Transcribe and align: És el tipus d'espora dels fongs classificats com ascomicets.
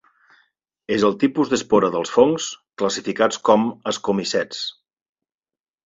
És 0.95 1.05
el 1.09 1.13
tipus 1.23 1.51
d'espora 1.51 1.91
dels 1.97 2.13
fongs 2.17 2.49
classificats 2.83 3.43
com 3.51 3.71
ascomicets. 3.93 4.67